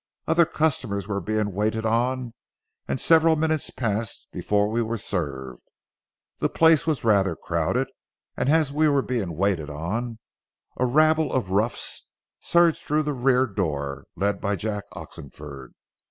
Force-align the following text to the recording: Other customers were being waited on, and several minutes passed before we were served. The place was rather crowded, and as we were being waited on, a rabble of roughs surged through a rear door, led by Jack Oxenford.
Other 0.27 0.47
customers 0.47 1.07
were 1.07 1.21
being 1.21 1.51
waited 1.53 1.85
on, 1.85 2.33
and 2.87 2.99
several 2.99 3.35
minutes 3.35 3.69
passed 3.69 4.29
before 4.31 4.67
we 4.67 4.81
were 4.81 4.97
served. 4.97 5.61
The 6.39 6.49
place 6.49 6.87
was 6.87 7.03
rather 7.03 7.35
crowded, 7.35 7.87
and 8.35 8.49
as 8.49 8.71
we 8.71 8.89
were 8.89 9.03
being 9.03 9.37
waited 9.37 9.69
on, 9.69 10.17
a 10.75 10.87
rabble 10.87 11.31
of 11.31 11.51
roughs 11.51 12.07
surged 12.39 12.81
through 12.81 13.07
a 13.07 13.13
rear 13.13 13.45
door, 13.45 14.05
led 14.15 14.41
by 14.41 14.55
Jack 14.55 14.85
Oxenford. 14.93 15.75